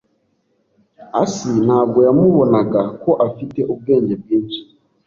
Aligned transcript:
asi 1.21 1.49
ntabwo 1.65 1.99
yamubonaga 2.07 2.81
ko 3.03 3.11
afite 3.27 3.59
ubwenge 3.73 4.13
bwinshi. 4.21 4.61